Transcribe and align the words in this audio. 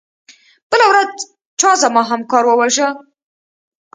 بله 0.69 0.85
ورځ 0.91 1.11
چا 1.59 1.71
زما 1.81 2.01
همکار 2.11 2.43
وواژه. 2.47 2.87